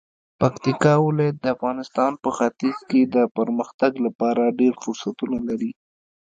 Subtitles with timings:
[0.39, 5.71] پکتیکا ولایت د افغانستان په ختیځ کې د پرمختګ لپاره ډیر فرصتونه لري.